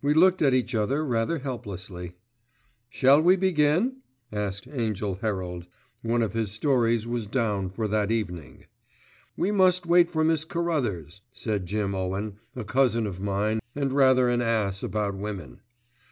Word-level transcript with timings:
We 0.00 0.12
looked 0.12 0.42
at 0.42 0.54
each 0.54 0.74
other 0.74 1.04
rather 1.04 1.38
helplessly. 1.38 2.14
"Shall 2.88 3.22
we 3.22 3.36
begin?" 3.36 3.98
asked 4.32 4.66
Angell 4.66 5.20
Herald. 5.20 5.68
One 6.02 6.20
of 6.20 6.32
his 6.32 6.50
stories 6.50 7.06
was 7.06 7.28
down 7.28 7.68
for 7.68 7.86
that 7.86 8.10
evening. 8.10 8.64
"We 9.36 9.52
must 9.52 9.86
wait 9.86 10.10
for 10.10 10.24
Miss 10.24 10.44
Carruthers," 10.44 11.20
said 11.32 11.66
Jim 11.66 11.94
Owen, 11.94 12.40
a 12.56 12.64
cousin 12.64 13.06
of 13.06 13.20
mine 13.20 13.60
and 13.76 13.92
rather 13.92 14.28
an 14.28 14.42
ass 14.42 14.82
about 14.82 15.14
women. 15.14 15.60